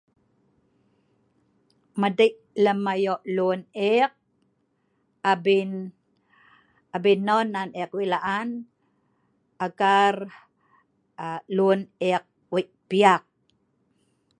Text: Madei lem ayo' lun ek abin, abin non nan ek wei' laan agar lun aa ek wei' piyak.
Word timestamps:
Madei 2.01 2.31
lem 2.63 2.81
ayo' 2.93 3.23
lun 3.35 3.59
ek 3.93 4.11
abin, 5.31 5.71
abin 6.95 7.19
non 7.27 7.47
nan 7.55 7.69
ek 7.81 7.91
wei' 7.95 8.11
laan 8.13 8.49
agar 9.65 10.15
lun 11.57 11.79
aa 11.85 12.17
ek 12.17 12.23
wei' 12.53 12.71
piyak. 12.89 13.23